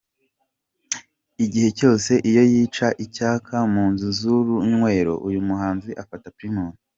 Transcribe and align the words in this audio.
Igihe 1.43 1.69
cyose 1.77 2.11
iyo 2.29 2.43
yica 2.51 2.87
icyaka 3.05 3.53
mu 3.73 3.83
nzu 3.91 4.07
z’urunywero, 4.19 5.13
uyu 5.27 5.39
muhanzi 5.47 5.91
afata 6.03 6.27
Primus. 6.37 6.73